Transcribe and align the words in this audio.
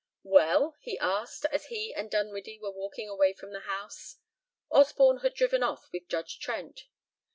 X 0.17 0.21
"Well?" 0.23 0.75
he 0.79 0.97
asked, 0.97 1.45
as 1.51 1.67
he 1.67 1.93
and 1.93 2.09
Dinwiddie 2.09 2.57
were 2.57 2.71
walking 2.71 3.07
away 3.07 3.33
from 3.33 3.51
the 3.51 3.59
house; 3.59 4.17
Osborne 4.71 5.17
had 5.19 5.35
driven 5.35 5.61
off 5.61 5.89
with 5.93 6.07
Judge 6.09 6.39
Trent. 6.39 6.85